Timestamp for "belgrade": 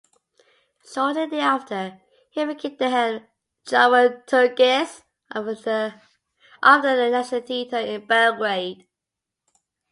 8.07-8.87